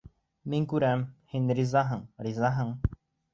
[0.53, 1.03] Мин күрәм:
[1.33, 2.73] һин ризаһың, ризаһың!